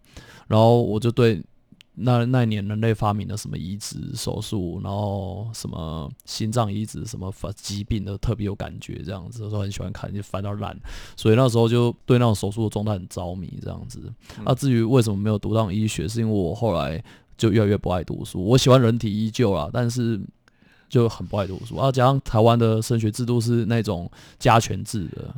[0.50, 1.40] 然后我就对
[1.94, 10.76] 那那一年人类发明了什么移植手术，然后什么心脏移植什么发疾病的特别有感觉，这样子，我都很喜欢看，就翻到烂，
[11.16, 14.12] 所以那时候就对那种手术的状态很着迷，这样子。
[14.44, 17.00] 那、至于为什么没有读到医学，是因为我后来
[17.38, 18.44] 就越来越不爱读书。
[18.44, 20.20] 我喜欢人体依旧啦，但是
[20.88, 21.76] 就很不爱读书。
[21.76, 25.32] 啊，加上台湾的升学制度是那种加权制的，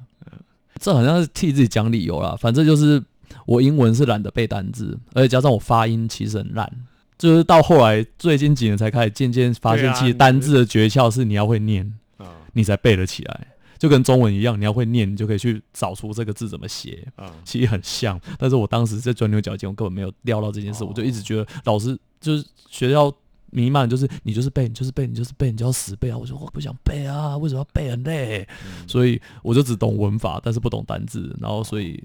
[0.81, 2.35] 这好像是替自己讲理由啦。
[2.41, 3.03] 反正就是
[3.47, 6.71] 我英文是懒得背单字，而且加上我发音其实很烂。
[7.19, 11.85] 就是到后来最近几年才开始渐渐发现，其实单字的诀窍是你要会念，
[12.19, 13.47] 嗯你才背得起来。
[13.79, 17.07] 就跟中文一样，你要会念，你就可以去找出这个字怎么写。
[17.19, 23.13] 嗯其实很像，但是我当时在钻牛角尖，我根本没有料到这件事，哦我就一直觉得老师就是学校
[23.51, 26.17] 弥漫，就是你就是背，你就是背，你就是背，你就要死背啊！
[26.17, 28.47] 我说我不想背啊，为什么要背很累？
[28.87, 32.03] 所以我就只懂文法，但是不懂单字，然后所以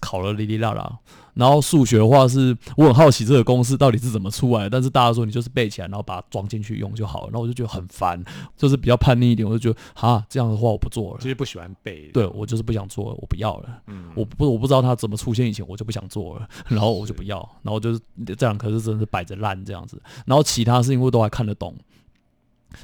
[0.00, 0.98] 考了哩哩啦啦。
[1.34, 7.30] 然后数学的话是，我很好奇这个公式到底是怎么出来的，但是大家说你就是背起来，然后把它装进去用就好了。
[7.32, 8.22] 然后我就觉得很烦，
[8.56, 11.28] 就是比较叛逆一点，我就觉得哈这样的话我不做了就。
[11.28, 13.82] 是不喜欢背，对我就是不想做了，我不要了。
[13.88, 21.76] 嗯我不我不知道它怎么出现以前，我就不想做了， 然后我就不要，然后就是这两科是真的是摆着烂这样子，然后其他是因为都还看得懂，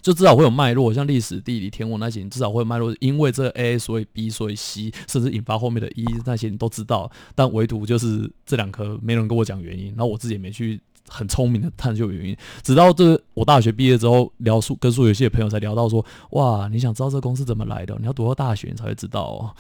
[0.01, 10.81] 就至少会有脉络，像历史、地理、天文那些，你至少会有脉络，因为这 A 所以 B 所以 C，甚至引发后面的 E 那些你都知道，但唯独就是这两科没人跟我讲原因，然后我自己也没去。
[11.11, 17.97] 很聪明的探究原因，直到这我大学毕业之后聊数跟数学系的朋友才聊到说，哇，你想知道这个公式怎么来的？
[17.99, 19.51] 你要读到大学你才会知道哦。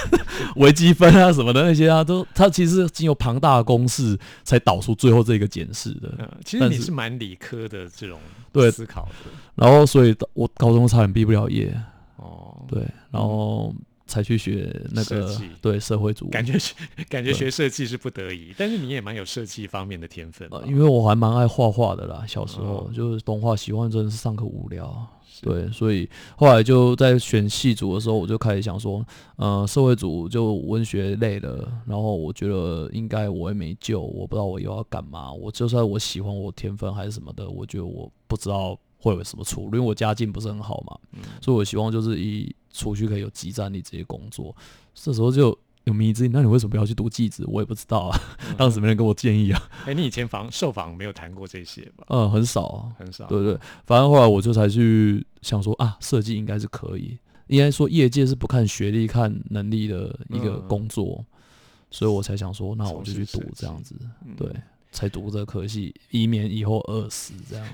[0.56, 6.12] 微积分啊什么的那些啊，都它其实经由庞大的公式才导出最后这个检视的。
[6.18, 8.18] 嗯，其实你是蛮理科的这种
[8.50, 11.72] 对思考的然后所以我高中差点毕不了业，
[12.16, 13.74] 哦，对，然后
[14.14, 16.74] 才去学那个对社会主义，感觉学
[17.10, 22.90] 感觉学设计是不得已，但是你也蛮有设计方面的天分因为我还蛮爱画画的啦，小时候、哦。
[22.94, 25.06] 就是动画喜欢，真的是上课无聊。
[25.42, 29.04] 对，所以后来就在选系组的时候，我就开始想说，
[29.36, 35.32] 呃，社会组就文学类的，然后我觉得应该我也没救，我不知道我以后要干嘛。
[35.32, 40.96] 我就算我喜欢我天分还是什么的，我觉得我不知道会有什么出路，因为我家境不是很好嘛，
[41.42, 44.54] 所以我希望就是以储蓄可以有集战力这些工作。
[44.92, 47.44] 这时候就有迷之，那你为什么不要去读记者？
[47.46, 48.18] 我也不知道啊，
[48.58, 52.04] 当时没人跟我建议啊， 哎，你以前访受访没有谈过这些吧？
[52.08, 52.92] 嗯，很少啊。
[52.98, 60.68] 很少，对对，反正后来我就才去想说啊，设计应该是可以，应该说业界是不看学历、看能力的一个嗯。
[60.68, 61.24] 工作，
[61.90, 64.34] 所以我才想说，那我就去读这样子，嗯。
[64.36, 64.48] 对，
[64.90, 67.66] 才读这个科系，以免以后饿死这样，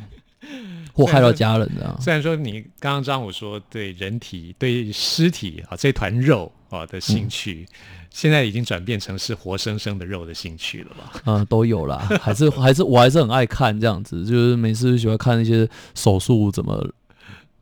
[0.92, 2.00] 或害到家人这样。
[2.00, 7.66] 虽然说你刚刚张武说对人体、对尸体啊这团肉啊的兴趣，
[8.11, 11.22] 现在已经转变成是活生生的肉的兴趣了吧？
[11.26, 16.88] 嗯， 都有啦，还是还是我还是很爱看这样子，就是每次喜欢看那些手术怎么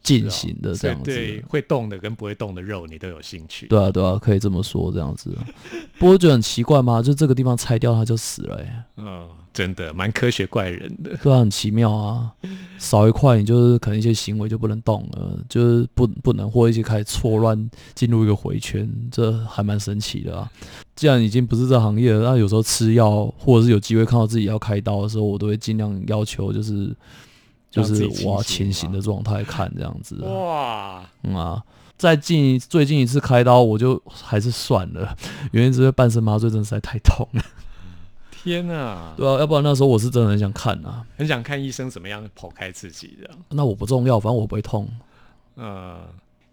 [0.03, 1.05] 进行的这样子。
[1.05, 3.67] 对会动的跟不会动的肉，你都有兴趣。
[3.67, 5.37] 对啊，对啊，可以这么说，这样子。
[5.99, 7.03] 不过觉得很奇怪吗？
[7.03, 11.17] 就这个地方拆掉，它就死了、欸， 嗯，真的蛮科学怪人的。
[11.21, 12.31] 对啊，很奇妙啊。
[12.79, 20.49] 少一块，你就是可能一些行为就不能动了，就是不不能或一些开始错乱，进入一个回圈，这还蛮神奇的啊。
[20.95, 26.95] 既然已经不是这行业了，那有时候吃药或者是有机会看到自己要开刀的时候，我都会尽量要求就是
[27.69, 30.31] 就是让自己我要清醒吗清醒的状态看这样子啊。
[30.31, 31.61] 哇，嗯啊，
[31.97, 35.17] 再近一最近一次开刀，我就还是算了，
[35.51, 37.43] 原因是因为半身麻醉真的实在太痛了。
[38.49, 39.15] 天哪！
[39.17, 41.05] 对啊，要不然那时候我是真的很想看啊。
[41.17, 43.31] 很想看医生怎么样剖开自己的。
[43.51, 44.89] 那我不重要，反正我不会痛。
[45.55, 46.01] 呃，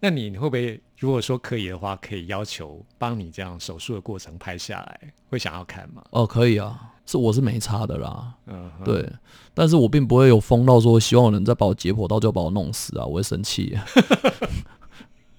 [0.00, 6.02] 那你会不会如果说可以的话，可以要求帮你这样手术的过程拍下来，会想要看吗？
[6.10, 8.34] 哦，可以啊，是我是没差的啦。
[8.46, 9.08] 嗯，对，
[9.54, 13.76] 但是我并不会有疯到说希望有人再把我解剖到就把我弄死啊，我会生气。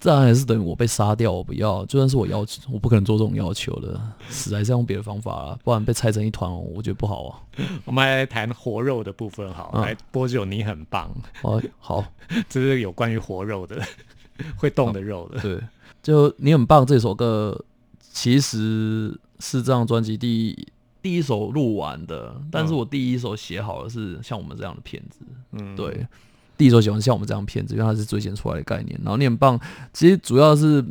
[0.00, 1.84] 这样还是等于我被杀掉，我不要。
[1.86, 7.40] 就算是我要求，我不可能做这种要求的，死还是要用别的方法啊，不然被拆成一团，我觉得不好啊。
[7.84, 11.10] 我们来谈活肉的部分好来波九你很棒，
[11.42, 12.04] 哦，好，
[12.48, 13.82] 这是有关于活肉的，
[14.56, 15.40] 会动的肉的。
[15.40, 15.60] 对，
[16.00, 17.64] 就你很棒这首歌，
[17.98, 20.68] 其实是这张专辑第
[21.02, 25.20] 第一首录完的，但是我第一首写好的是像我们这样的片子，
[25.52, 26.06] 嗯，对，
[26.58, 29.00] 第一首喜欢像我们这样的片子，因为它是最先出来的概念。
[29.02, 29.58] 然后你很棒，
[29.94, 30.84] 其实主要是，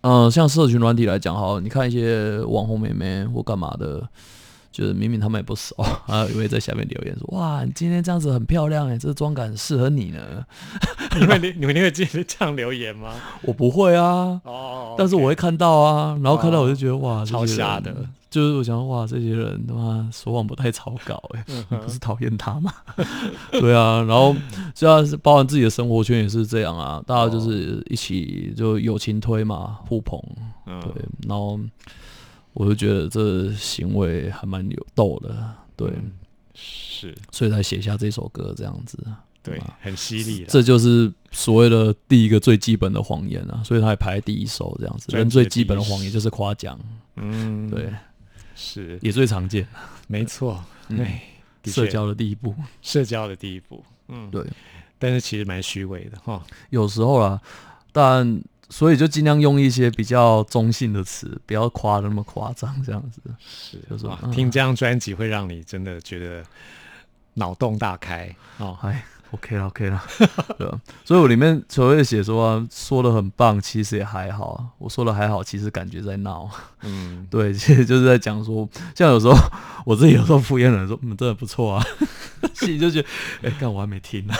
[0.00, 4.02] 呃，像社群软体来讲，好，你看一些网红妹妹或干嘛的，
[4.72, 10.20] 就是明明他们也不熟，啊，也会在下面留言说，哇，你今天这样子很漂亮哎，这个妆感适合你呢。
[11.20, 13.12] 你们你们会记得这样留言吗？
[13.42, 17.94] 我不会啊，哦，但是我会看到啊，然后看到我就觉得、哇，超瞎的，
[18.32, 22.72] 就是我想哇，这些人他妈说谎不太草稿哎、不是讨厌他吗？
[23.52, 24.34] 对啊，然后
[24.74, 30.18] 虽然是包含自己的生活圈也是这样啊，大家就是一起就友情推嘛，互捧，
[30.66, 30.90] 嗯对，
[31.28, 31.60] 然后
[32.54, 36.12] 我就觉得这行为还蛮有逗的，对，嗯
[36.54, 38.98] 是所以才写下这首歌这样子。
[39.42, 40.46] 对，很犀利了。
[40.48, 45.08] 这就是所谓的第一个最基本的谎言啊，所以他也排第一首这样子。
[45.16, 46.78] 人最基本的谎言就是夸奖，
[47.16, 47.92] 嗯，对，
[48.62, 49.66] 是也最常见，
[50.06, 52.54] 没错，嗯对，社交的第一步。
[52.80, 54.46] 社交的第一步，嗯，对，
[54.98, 56.40] 但是其实蛮虚伪的哈。
[56.70, 57.40] 有时候啦，
[57.90, 58.40] 但
[58.70, 63.20] 所以就尽量用一些比较中性的词，不要夸的那么夸张，这样子。
[63.40, 66.44] 是就是哇嗯听这张专辑会让你真的觉得
[67.34, 68.78] 脑洞大开哦。
[68.82, 70.02] 哎，OK 了，OK 了，
[70.56, 70.80] 对吧？
[71.04, 74.64] 所以我里面所谓的写说啊，说的很棒，其实也还好啊。
[74.78, 76.48] 我说的还好，其实感觉在闹。
[76.82, 79.34] 嗯，对，其实就是在讲说，像有时候
[79.84, 81.84] 我自己有时候敷衍人说，嗯，真的不错啊，
[82.54, 83.08] 心里就觉得，
[83.42, 84.34] 哎、干我还没听呢、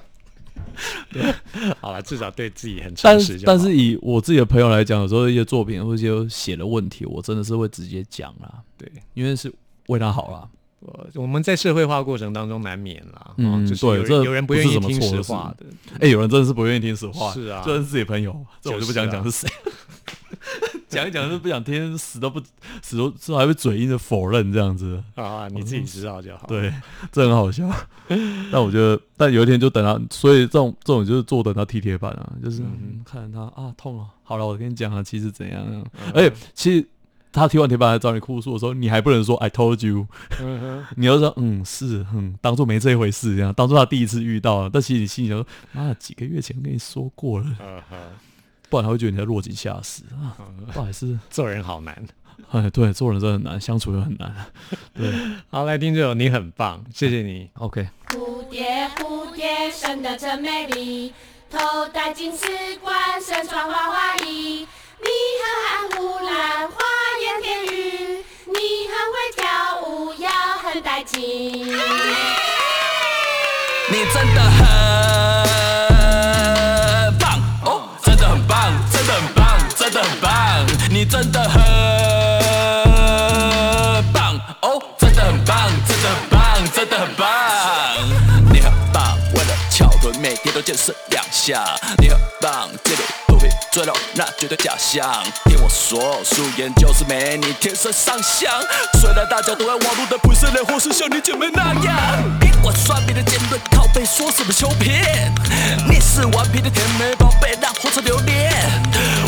[1.12, 1.34] 对
[1.80, 3.40] 好了，至少对自己很诚实。
[3.44, 9.52] 但是以我自己的朋友来讲，有时候一些作品或者一些写的问题，我真的是会直接讲啦，对，因为是
[9.88, 10.48] 为他好啦。
[10.80, 15.66] 我我们在社会化过程当中难免啦，嗯哦就是有人有人不愿意听实话的，
[16.00, 17.60] 哎、有人真的是不愿意听实话，是啊。
[17.62, 19.48] 就算是自己朋友，这我就不想讲是谁，
[20.88, 22.40] 讲一讲就不想听，死都不
[22.80, 26.72] 死都之后还会嘴硬的否认这样子，啊，你自己知道就好。，对，
[27.10, 27.68] 这很好笑。
[28.52, 36.86] 但我觉得，但有一天就等他，所以这种这种就是坐等他踢铁板啊，就是、嗯、看着他啊痛了，好了，我跟你讲啊，其实怎样样，而且其实。
[37.38, 40.06] 他踢完铁板来找你哭诉的时候，你还不能说 I told you，
[40.40, 47.82] 嗯，你要说嗯是嗯，当做没这一回事这样，当做他第一次遇到了，但其实你心里想说，妈几个月前跟你说过了，嗯，
[48.68, 50.36] 不然他会觉得你在落井下石啊，
[50.72, 51.96] 不好意思，做人好难。
[52.52, 54.32] 哎对，做人真的很难，相处又很难，
[54.94, 55.12] 对
[55.50, 57.50] 好，来听这首，你很棒，谢谢你。
[57.54, 61.12] ，OK，蝴蝶，蝴蝶生得真美丽，
[61.50, 61.58] 头
[61.92, 62.46] 戴金丝
[62.80, 64.66] 冠，身穿花花衣。
[70.98, 71.20] 很带劲。
[73.90, 74.66] 你真的很
[77.18, 81.62] 棒哦，真的很棒，真的很棒，真的很棒，你真的很
[84.12, 86.40] 棒哦，真的很棒，真的很棒，
[86.74, 87.28] 真的很棒，
[88.52, 91.64] 你很棒，为了翘臀每天都健身两下，
[91.98, 93.00] 你很棒，这里
[93.68, 95.22] 不必追了，那绝对假象。
[95.44, 98.52] 听我说，素颜就是美，你天生上相。
[99.00, 101.94] 虽然大家都爱网络的不是人，或是像你姐妹那样，
[102.40, 105.32] 比我酸逼的尖锐靠背，说什么修片？
[105.88, 108.52] 你是顽皮的甜美宝贝，让火车榴莲。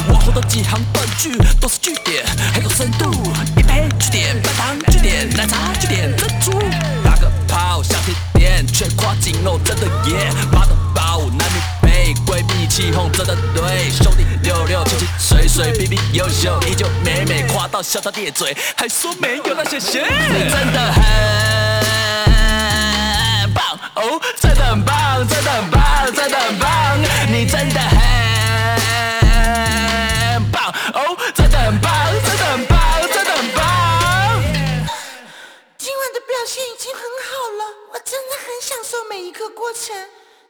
[0.08, 2.24] 往后的几行断句都是句点，
[2.54, 3.10] 很有深度。
[3.56, 6.52] 一杯句点，半糖句点，奶茶句点，珍珠。
[7.04, 10.30] 打个炮想甜点，却夸紧肉真的耶，
[12.80, 21.02] 起哄真的对，兄弟六六七七水水，比比优秀，依旧美美，夸到笑到咧嘴，还说没有那些鞋，真的很
[23.52, 27.98] 棒哦，真的很棒，真的很棒，真的很棒，你真的很
[30.50, 31.92] 棒哦，真的很棒，
[32.24, 32.78] 真的很棒，
[33.12, 34.42] 真的很棒。
[35.76, 37.28] 今晚的表现已经很好
[37.58, 37.62] 了，
[37.92, 39.94] 我真的很享受每一个过程。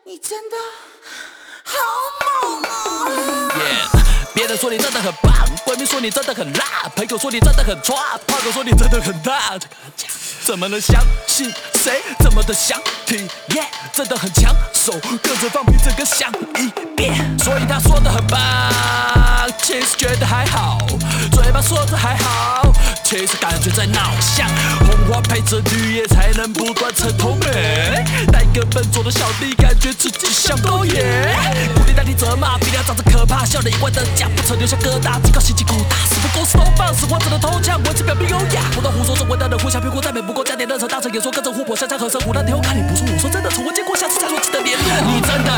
[0.05, 0.57] 你真的
[1.71, 1.77] 好
[2.61, 3.53] 猛！
[4.35, 5.33] 别人说你真的很棒，
[5.67, 9.59] 闺蜜说你真的很辣，朋友说你真的很抓，炮友说你真的很大，
[10.45, 12.03] 怎么能相信谁？
[12.21, 13.67] 怎么的想体验？
[13.93, 14.93] 真的很抢手，
[15.23, 17.39] 跟着放屁整个想一遍。
[17.39, 18.41] 所以他说的很棒，
[19.63, 20.79] 其实觉得还好，
[21.33, 22.73] 嘴巴说着还好，
[23.05, 24.49] 其实感觉在闹像。
[24.81, 28.00] 红花配着绿叶，才能不断成透美。
[28.53, 30.93] 带个笨拙的小弟，感觉自己像多爷。
[31.75, 44.85] 鼓励代替责骂，鼻梁长着可怕，笑脸一贯的假不曾留下疙瘩，警告心机鼓大，死不狗屎都放肆，患者的偷抢，文字表面优雅，不断胡说，中文的人互相骗过，再美不过加点热忱，大声演说，跟着琥珀香香和声，湖南天后看你不顺，我说真的，从未见过，下次再说记得联络。
[45.07, 45.53] 你真的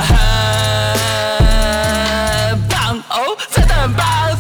[2.51, 4.32] 很棒哦，真的很棒，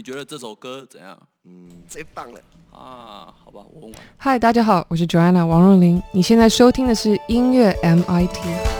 [0.00, 1.14] 你觉得这首歌怎样？
[1.44, 2.40] 嗯最棒了！
[2.72, 4.00] 啊，好吧，我问完。
[4.16, 6.02] 嗨，大家好，我是 Joanna 王若琳。
[6.10, 8.79] 你现在收听的是音乐 MIT。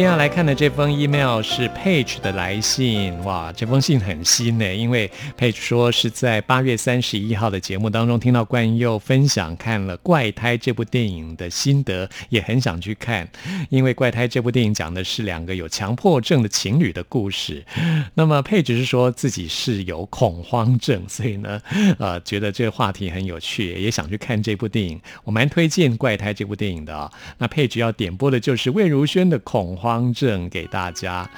[0.00, 13.28] 天要来看的这封 email 是 Page 的来信，哇，这封信很新呢，因为 Page 说是在八月三十一号的节目当中听到冠佑分享看了《怪胎》这部电影的心得，也很想去看，
[13.68, 17.62] 因为《怪胎》这部电影讲的是两个有强迫症的情侣的故事。
[18.14, 21.60] 那么 Page 是说自己是有恐慌症，所以呢，
[21.98, 24.98] 呃，觉得这个话题很有趣，也想去看这部电影。
[25.24, 31.28] 我蛮推荐《怪胎》这部电影的啊、那 Page 要点播的就是魏如萱的《恐慌方正》给大家。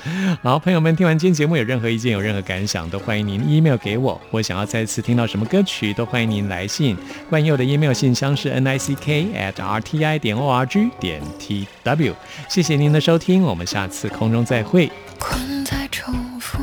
[0.42, 4.20] 好朋友们听完今天节目有任何意见、有任何感想，都欢迎您 email 给我。
[4.30, 6.94] 我想要再次听到什么歌曲，都欢迎您来信。
[7.30, 11.22] 冠佑的 email 信箱是 n i c k at r t i 点 o r g 点
[11.38, 12.14] t w。
[12.46, 14.92] 谢谢您的收听，我们下次空中再会。
[15.18, 16.59] 困在重复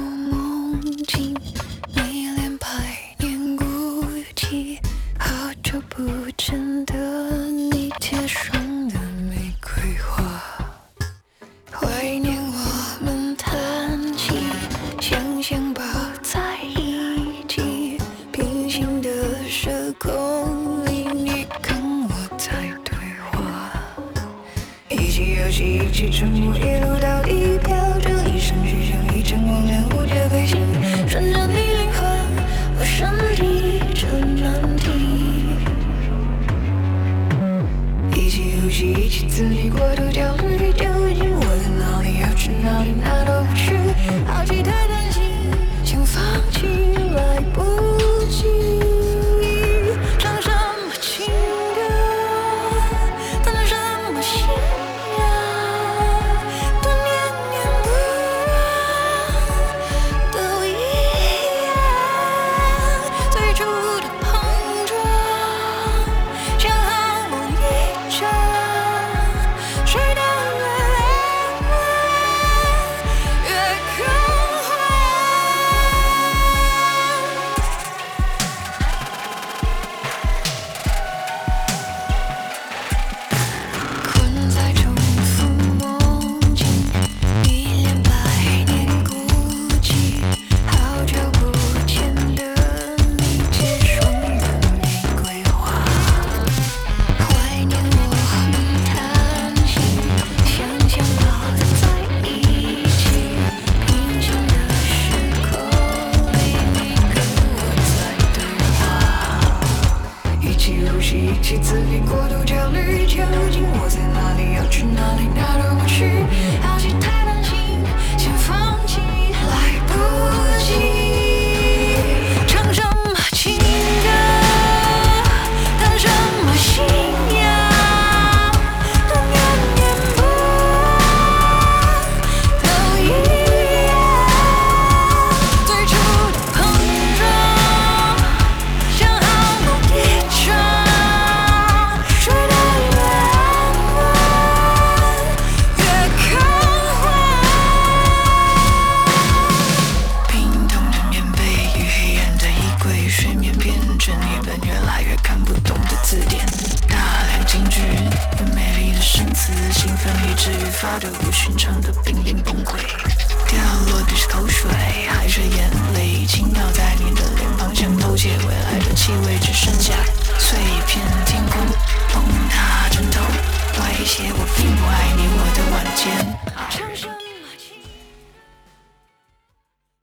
[12.02, 12.28] I